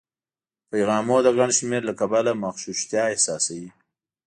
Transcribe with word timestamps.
پیغامونو 0.69 1.15
د 1.25 1.27
ګڼ 1.37 1.49
شمېر 1.59 1.81
له 1.89 1.93
کبله 1.99 2.31
مغشوشتیا 2.43 3.03
احساسوي 3.13 3.69